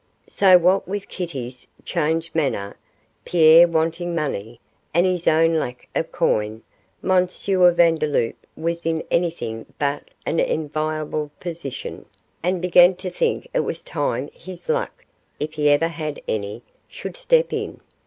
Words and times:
So 0.27 0.57
what 0.57 0.87
with 0.87 1.07
Kitty's 1.07 1.67
changed 1.85 2.33
manner, 2.33 2.75
Pierre 3.23 3.67
wanting 3.67 4.15
money, 4.15 4.59
and 4.95 5.05
his 5.05 5.27
own 5.27 5.53
lack 5.59 5.87
of 5.95 6.11
coin, 6.11 6.63
M. 7.03 7.27
Vandeloup 7.27 8.33
was 8.55 8.83
in 8.83 9.03
anything 9.11 9.67
but 9.77 10.05
an 10.25 10.39
enviable 10.39 11.29
position, 11.39 12.07
and 12.41 12.63
began 12.63 12.95
to 12.95 13.11
think 13.11 13.47
it 13.53 13.59
was 13.59 13.83
time 13.83 14.31
his 14.33 14.67
luck 14.69 15.05
if 15.39 15.53
he 15.53 15.69
ever 15.69 15.89
had 15.89 16.19
any 16.27 16.63
should 16.87 17.15
step 17.15 17.53
in. 17.53 17.79